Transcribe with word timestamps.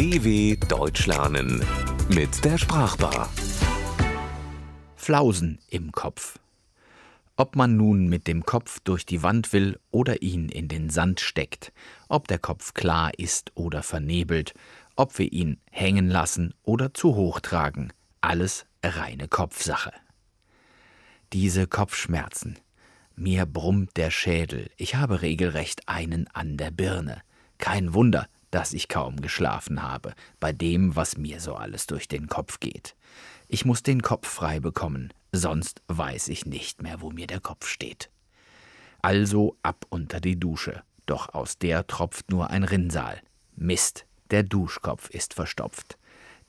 DW 0.00 0.56
Deutsch 0.66 1.04
lernen 1.04 1.62
mit 2.08 2.42
der 2.42 2.56
Sprachbar. 2.56 3.28
Flausen 4.96 5.58
im 5.68 5.92
Kopf. 5.92 6.38
Ob 7.36 7.54
man 7.54 7.76
nun 7.76 8.08
mit 8.08 8.26
dem 8.26 8.46
Kopf 8.46 8.80
durch 8.80 9.04
die 9.04 9.22
Wand 9.22 9.52
will 9.52 9.78
oder 9.90 10.22
ihn 10.22 10.48
in 10.48 10.68
den 10.68 10.88
Sand 10.88 11.20
steckt, 11.20 11.70
ob 12.08 12.28
der 12.28 12.38
Kopf 12.38 12.72
klar 12.72 13.10
ist 13.18 13.52
oder 13.56 13.82
vernebelt, 13.82 14.54
ob 14.96 15.18
wir 15.18 15.30
ihn 15.30 15.60
hängen 15.70 16.08
lassen 16.08 16.54
oder 16.62 16.94
zu 16.94 17.14
hoch 17.14 17.40
tragen, 17.40 17.92
alles 18.22 18.64
reine 18.82 19.28
Kopfsache. 19.28 19.92
Diese 21.34 21.66
Kopfschmerzen. 21.66 22.58
Mir 23.16 23.44
brummt 23.44 23.98
der 23.98 24.10
Schädel, 24.10 24.70
ich 24.78 24.94
habe 24.94 25.20
regelrecht 25.20 25.90
einen 25.90 26.26
an 26.28 26.56
der 26.56 26.70
Birne. 26.70 27.20
Kein 27.58 27.92
Wunder, 27.92 28.28
dass 28.50 28.72
ich 28.72 28.88
kaum 28.88 29.20
geschlafen 29.20 29.82
habe, 29.82 30.14
bei 30.38 30.52
dem, 30.52 30.96
was 30.96 31.16
mir 31.16 31.40
so 31.40 31.54
alles 31.54 31.86
durch 31.86 32.08
den 32.08 32.28
Kopf 32.28 32.60
geht. 32.60 32.96
Ich 33.48 33.64
muss 33.64 33.82
den 33.82 34.02
Kopf 34.02 34.28
frei 34.28 34.60
bekommen, 34.60 35.12
sonst 35.32 35.82
weiß 35.88 36.28
ich 36.28 36.46
nicht 36.46 36.82
mehr, 36.82 37.00
wo 37.00 37.10
mir 37.10 37.26
der 37.26 37.40
Kopf 37.40 37.66
steht. 37.66 38.10
Also 39.02 39.56
ab 39.62 39.86
unter 39.88 40.20
die 40.20 40.38
Dusche, 40.38 40.82
doch 41.06 41.34
aus 41.34 41.58
der 41.58 41.86
tropft 41.86 42.30
nur 42.30 42.50
ein 42.50 42.64
Rinnsal. 42.64 43.20
Mist, 43.56 44.06
der 44.30 44.42
Duschkopf 44.42 45.10
ist 45.10 45.34
verstopft. 45.34 45.98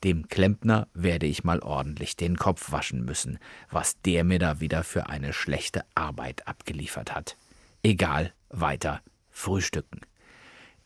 Dem 0.04 0.28
Klempner 0.28 0.88
werde 0.94 1.28
ich 1.28 1.44
mal 1.44 1.60
ordentlich 1.60 2.16
den 2.16 2.36
Kopf 2.38 2.72
waschen 2.72 3.06
müssen, 3.06 3.38
was 3.70 4.02
der 4.02 4.24
mir 4.24 4.40
da 4.40 4.60
wieder 4.60 4.84
für 4.84 5.08
eine 5.08 5.32
schlechte 5.32 5.84
Arbeit 5.94 6.48
abgeliefert 6.48 7.14
hat. 7.14 7.38
Egal, 7.84 8.34
weiter, 8.50 9.02
frühstücken. 9.30 10.02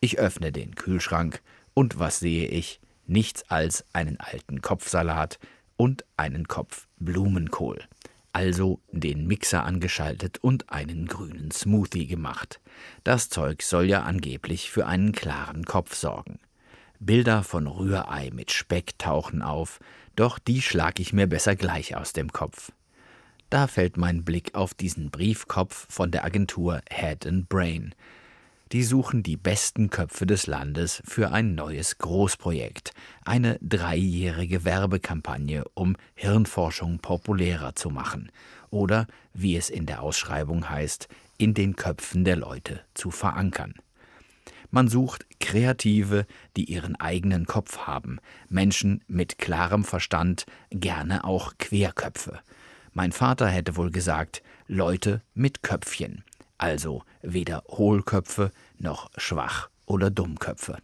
Ich 0.05 0.19
öffne 0.19 0.51
den 0.51 0.75
Kühlschrank 0.75 1.41
und 1.73 1.97
was 1.97 2.19
sehe 2.19 2.47
ich? 2.47 2.79
Nichts 3.07 3.49
als 3.49 3.85
einen 3.91 4.19
alten 4.19 4.61
Kopfsalat 4.61 5.39
und 5.77 6.05
einen 6.15 6.47
Kopf 6.47 6.87
Blumenkohl. 6.97 7.81
Also 8.31 8.79
den 8.91 9.25
Mixer 9.25 9.63
angeschaltet 9.63 10.37
und 10.37 10.69
einen 10.71 11.07
grünen 11.07 11.49
Smoothie 11.49 12.05
gemacht. 12.05 12.61
Das 13.03 13.29
Zeug 13.29 13.63
soll 13.63 13.85
ja 13.85 14.03
angeblich 14.03 14.69
für 14.69 14.85
einen 14.85 15.11
klaren 15.11 15.65
Kopf 15.65 15.95
sorgen. 15.95 16.37
Bilder 16.99 17.41
von 17.41 17.65
Rührei 17.65 18.29
mit 18.31 18.51
Speck 18.51 18.99
tauchen 18.99 19.41
auf, 19.41 19.79
doch 20.15 20.37
die 20.37 20.61
schlag 20.61 20.99
ich 20.99 21.13
mir 21.13 21.25
besser 21.25 21.55
gleich 21.55 21.95
aus 21.95 22.13
dem 22.13 22.31
Kopf. 22.31 22.71
Da 23.49 23.65
fällt 23.65 23.97
mein 23.97 24.23
Blick 24.23 24.53
auf 24.53 24.75
diesen 24.75 25.09
Briefkopf 25.09 25.87
von 25.89 26.11
der 26.11 26.23
Agentur 26.25 26.83
Head 26.91 27.25
and 27.25 27.49
Brain, 27.49 27.95
die 28.71 28.83
suchen 28.83 29.21
die 29.21 29.37
besten 29.37 29.89
Köpfe 29.89 30.25
des 30.25 30.47
Landes 30.47 31.01
für 31.05 31.31
ein 31.31 31.55
neues 31.55 31.97
Großprojekt, 31.99 32.93
eine 33.23 33.59
dreijährige 33.61 34.65
Werbekampagne, 34.65 35.65
um 35.73 35.95
Hirnforschung 36.15 36.99
populärer 36.99 37.75
zu 37.75 37.89
machen 37.89 38.31
oder, 38.71 39.07
wie 39.33 39.55
es 39.55 39.69
in 39.69 39.85
der 39.85 40.01
Ausschreibung 40.01 40.69
heißt, 40.69 41.07
in 41.37 41.53
den 41.53 41.75
Köpfen 41.75 42.25
der 42.25 42.35
Leute 42.35 42.81
zu 42.93 43.11
verankern. 43.11 43.75
Man 44.71 44.87
sucht 44.87 45.25
Kreative, 45.39 46.25
die 46.57 46.65
ihren 46.65 46.95
eigenen 46.95 47.45
Kopf 47.45 47.79
haben, 47.79 48.19
Menschen 48.49 49.03
mit 49.07 49.37
klarem 49.37 49.83
Verstand, 49.83 50.45
gerne 50.71 51.23
auch 51.23 51.53
Querköpfe. 51.59 52.39
Mein 52.93 53.11
Vater 53.11 53.47
hätte 53.47 53.75
wohl 53.77 53.91
gesagt, 53.91 54.41
Leute 54.67 55.21
mit 55.33 55.63
Köpfchen 55.63 56.23
also 56.57 57.03
weder 57.21 57.63
Hohlköpfe 57.67 58.51
noch 58.77 59.09
Schwach- 59.17 59.69
oder 59.85 60.09
Dummköpfe. 60.09 60.77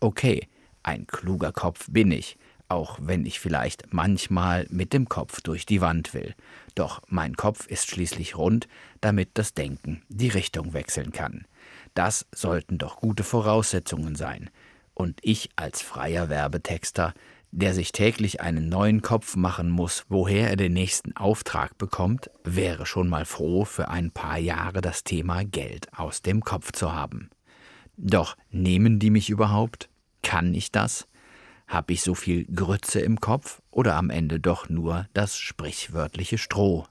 Okay, 0.00 0.48
ein 0.82 1.06
kluger 1.06 1.52
Kopf 1.52 1.86
bin 1.90 2.10
ich, 2.10 2.36
auch 2.68 2.98
wenn 3.00 3.24
ich 3.24 3.40
vielleicht 3.40 3.92
manchmal 3.92 4.66
mit 4.70 4.92
dem 4.92 5.08
Kopf 5.08 5.40
durch 5.40 5.66
die 5.66 5.80
Wand 5.80 6.14
will. 6.14 6.34
Doch 6.74 7.02
mein 7.08 7.36
Kopf 7.36 7.66
ist 7.66 7.88
schließlich 7.88 8.36
rund, 8.36 8.68
damit 9.00 9.30
das 9.34 9.54
Denken 9.54 10.02
die 10.08 10.28
Richtung 10.28 10.72
wechseln 10.72 11.12
kann. 11.12 11.46
Das 11.94 12.26
sollten 12.32 12.78
doch 12.78 12.96
gute 12.96 13.22
Voraussetzungen 13.22 14.16
sein. 14.16 14.50
Und 14.94 15.18
ich 15.22 15.50
als 15.56 15.82
freier 15.82 16.28
Werbetexter 16.28 17.14
der 17.56 17.72
sich 17.72 17.92
täglich 17.92 18.40
einen 18.40 18.68
neuen 18.68 19.00
Kopf 19.00 19.36
machen 19.36 19.70
muss, 19.70 20.04
woher 20.08 20.50
er 20.50 20.56
den 20.56 20.72
nächsten 20.72 21.16
Auftrag 21.16 21.78
bekommt, 21.78 22.28
wäre 22.42 22.84
schon 22.84 23.08
mal 23.08 23.24
froh, 23.24 23.64
für 23.64 23.88
ein 23.88 24.10
paar 24.10 24.38
Jahre 24.38 24.80
das 24.80 25.04
Thema 25.04 25.44
Geld 25.44 25.86
aus 25.96 26.20
dem 26.20 26.42
Kopf 26.42 26.72
zu 26.72 26.92
haben. 26.92 27.30
Doch 27.96 28.36
nehmen 28.50 28.98
die 28.98 29.10
mich 29.10 29.30
überhaupt? 29.30 29.88
Kann 30.22 30.52
ich 30.52 30.72
das? 30.72 31.06
Hab 31.68 31.92
ich 31.92 32.02
so 32.02 32.16
viel 32.16 32.44
Grütze 32.46 33.00
im 33.00 33.20
Kopf 33.20 33.62
oder 33.70 33.94
am 33.94 34.10
Ende 34.10 34.40
doch 34.40 34.68
nur 34.68 35.06
das 35.14 35.38
sprichwörtliche 35.38 36.38
Stroh? 36.38 36.86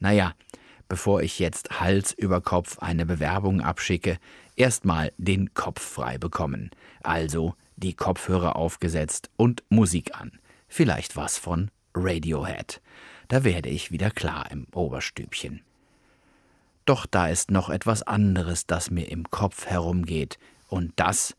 Naja, 0.00 0.34
bevor 0.88 1.22
ich 1.22 1.38
jetzt 1.38 1.80
Hals 1.80 2.12
über 2.12 2.40
Kopf 2.40 2.80
eine 2.80 3.06
Bewerbung 3.06 3.60
abschicke, 3.60 4.18
erstmal 4.56 5.12
den 5.16 5.54
Kopf 5.54 5.80
frei 5.80 6.18
bekommen. 6.18 6.70
Also 7.04 7.54
die 7.76 7.94
Kopfhörer 7.94 8.56
aufgesetzt 8.56 9.30
und 9.36 9.62
Musik 9.68 10.14
an. 10.14 10.32
Vielleicht 10.68 11.16
was 11.16 11.38
von 11.38 11.70
Radiohead. 11.94 12.80
Da 13.28 13.44
werde 13.44 13.68
ich 13.68 13.90
wieder 13.90 14.10
klar 14.10 14.50
im 14.50 14.66
Oberstübchen. 14.72 15.62
Doch 16.84 17.06
da 17.06 17.28
ist 17.28 17.50
noch 17.50 17.70
etwas 17.70 18.02
anderes, 18.02 18.66
das 18.66 18.90
mir 18.90 19.08
im 19.10 19.30
Kopf 19.30 19.66
herumgeht, 19.66 20.38
und 20.68 20.92
das, 20.96 21.36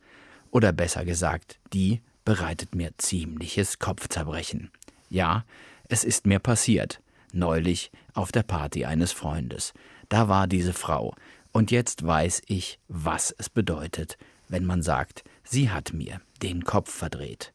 oder 0.51 0.71
besser 0.71 1.05
gesagt, 1.05 1.59
die 1.73 2.01
bereitet 2.23 2.75
mir 2.75 2.91
ziemliches 2.97 3.79
Kopfzerbrechen. 3.79 4.71
Ja, 5.09 5.43
es 5.89 6.03
ist 6.03 6.27
mir 6.27 6.39
passiert, 6.39 7.01
neulich 7.33 7.91
auf 8.13 8.31
der 8.31 8.43
Party 8.43 8.85
eines 8.85 9.11
Freundes. 9.11 9.73
Da 10.09 10.29
war 10.29 10.47
diese 10.47 10.73
Frau, 10.73 11.15
und 11.51 11.71
jetzt 11.71 12.05
weiß 12.05 12.43
ich, 12.47 12.79
was 12.87 13.31
es 13.37 13.49
bedeutet, 13.49 14.17
wenn 14.47 14.65
man 14.65 14.81
sagt, 14.81 15.23
sie 15.43 15.69
hat 15.69 15.93
mir 15.93 16.21
den 16.41 16.63
Kopf 16.63 16.91
verdreht. 16.91 17.53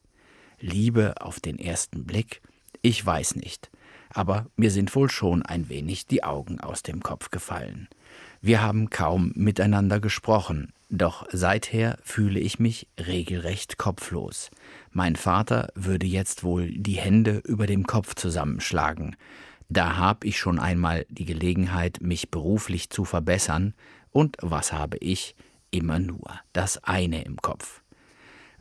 Liebe 0.61 1.15
auf 1.21 1.41
den 1.41 1.59
ersten 1.59 2.05
Blick? 2.05 2.43
Ich 2.83 3.05
weiß 3.05 3.37
nicht, 3.37 3.71
aber 4.11 4.47
mir 4.57 4.71
sind 4.71 4.95
wohl 4.95 5.11
schon 5.11 5.43
ein 5.43 5.69
wenig 5.69 6.07
die 6.07 6.25
Augen 6.25 6.61
aus 6.61 6.83
dem 6.83 7.03
Kopf 7.03 7.31
gefallen. 7.31 7.89
Wir 8.41 8.63
haben 8.63 8.91
kaum 8.91 9.33
miteinander 9.35 10.01
gesprochen, 10.01 10.73
doch 10.91 11.27
seither 11.31 11.99
fühle 12.03 12.41
ich 12.41 12.59
mich 12.59 12.89
regelrecht 12.99 13.79
kopflos. 13.79 14.51
Mein 14.91 15.17
Vater 15.17 15.69
würde 15.75 16.07
jetzt 16.07 16.45
wohl 16.45 16.71
die 16.71 16.97
Hände 16.97 17.43
über 17.45 17.67
dem 17.67 17.87
Kopf 17.87 18.15
zusammenschlagen. 18.15 19.17
Da 19.69 19.99
hab 19.99 20.25
ich 20.25 20.39
schon 20.39 20.59
einmal 20.59 21.05
die 21.11 21.27
Gelegenheit, 21.27 21.99
mich 22.01 22.31
beruflich 22.31 22.91
zu 22.91 23.05
verbessern, 23.05 23.75
und 24.11 24.37
was 24.41 24.73
habe 24.73 24.97
ich? 24.99 25.37
Immer 25.71 25.99
nur 25.99 26.41
das 26.53 26.83
eine 26.85 27.25
im 27.25 27.37
Kopf. 27.37 27.83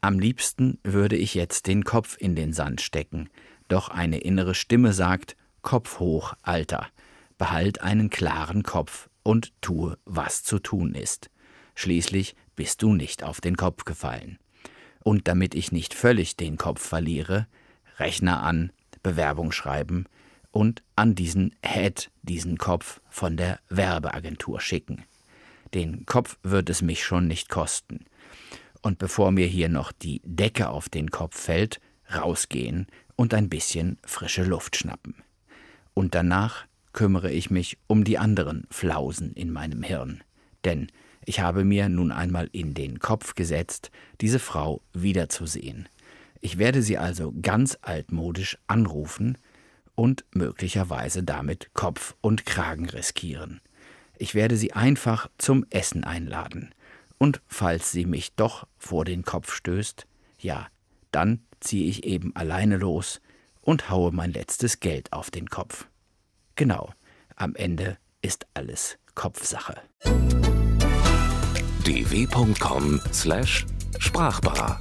Am 0.02 0.20
liebsten 0.20 0.80
würde 0.84 1.16
ich 1.16 1.34
jetzt 1.34 1.68
den 1.68 1.84
Kopf 1.84 2.18
in 2.20 2.36
den 2.36 2.54
Sand 2.54 2.82
stecken, 2.82 3.30
doch 3.68 3.90
eine 3.90 4.20
innere 4.20 4.56
Stimme 4.56 4.94
sagt 4.94 5.36
Kopf 5.62 6.00
hoch, 6.00 6.34
Alter, 6.44 6.88
behalt 7.38 7.82
einen 7.82 8.10
klaren 8.10 8.64
Kopf 8.64 9.10
und 9.24 9.54
tue, 9.62 9.98
was 10.06 10.44
zu 10.44 10.60
tun 10.60 10.94
ist. 10.94 11.30
Schließlich 11.76 12.36
bist 12.56 12.82
du 12.82 12.94
nicht 12.94 13.24
auf 13.24 13.42
den 13.42 13.58
Kopf 13.58 13.86
gefallen. 13.86 14.40
Und 15.04 15.28
damit 15.28 15.56
ich 15.56 15.72
nicht 15.72 15.94
völlig 15.94 16.38
den 16.38 16.58
Kopf 16.58 16.86
verliere, 16.86 17.48
Rechner 17.98 18.44
an, 18.44 18.72
Bewerbung 19.04 19.52
schreiben 19.52 20.06
und 20.52 20.84
an 20.96 21.16
diesen 21.16 21.56
Head 21.64 22.12
diesen 22.24 22.58
Kopf 22.58 23.02
von 23.10 23.38
der 23.38 23.60
Werbeagentur 23.70 24.60
schicken. 24.60 25.04
Den 25.74 26.06
Kopf 26.06 26.38
wird 26.44 26.70
es 26.70 26.82
mich 26.82 27.04
schon 27.04 27.28
nicht 27.28 27.50
kosten 27.50 28.06
und 28.88 29.00
bevor 29.00 29.32
mir 29.32 29.48
hier 29.48 29.70
noch 29.70 29.92
die 29.92 30.22
Decke 30.24 30.70
auf 30.70 30.90
den 30.90 31.12
Kopf 31.12 31.38
fällt, 31.38 31.82
rausgehen 32.14 32.88
und 33.16 33.34
ein 33.34 33.50
bisschen 33.50 33.98
frische 34.06 34.44
Luft 34.44 34.78
schnappen. 34.78 35.16
Und 35.94 36.16
danach 36.16 36.66
kümmere 36.94 37.32
ich 37.32 37.50
mich 37.50 37.78
um 37.88 38.04
die 38.04 38.18
anderen 38.18 38.66
Flausen 38.72 39.34
in 39.34 39.52
meinem 39.52 39.84
Hirn, 39.84 40.24
denn 40.64 40.88
ich 41.26 41.42
habe 41.42 41.66
mir 41.66 41.90
nun 41.90 42.14
einmal 42.14 42.50
in 42.54 42.74
den 42.74 43.00
Kopf 43.00 43.36
gesetzt, 43.36 43.92
diese 44.22 44.40
Frau 44.40 44.82
wiederzusehen. 44.94 45.90
Ich 46.40 46.58
werde 46.58 46.82
sie 46.82 46.98
also 46.98 47.34
ganz 47.42 47.78
altmodisch 47.82 48.58
anrufen 48.68 49.38
und 49.96 50.24
möglicherweise 50.34 51.24
damit 51.24 51.74
Kopf 51.74 52.16
und 52.22 52.46
Kragen 52.46 52.90
riskieren. 52.90 53.60
Ich 54.20 54.36
werde 54.36 54.58
sie 54.58 54.74
einfach 54.74 55.30
zum 55.38 55.66
Essen 55.70 56.04
einladen 56.04 56.74
und 57.18 57.42
falls 57.48 57.92
sie 57.92 58.06
mich 58.06 58.36
doch 58.36 58.68
vor 58.78 59.06
den 59.06 59.24
Kopf 59.24 59.54
stößt, 59.54 60.06
ja, 60.40 60.68
dann 61.12 61.40
ziehe 61.60 61.90
ich 61.90 62.04
eben 62.04 62.36
alleine 62.36 62.78
los 62.78 63.22
und 63.62 63.90
haue 63.90 64.12
mein 64.12 64.32
letztes 64.32 64.80
Geld 64.80 65.12
auf 65.14 65.32
den 65.32 65.50
Kopf. 65.50 65.88
Genau, 66.56 66.92
am 67.36 67.56
Ende 67.56 67.98
ist 68.22 68.46
alles 68.54 69.00
Kopfsache. 69.16 69.82
dw.com/sprachbar 71.86 74.80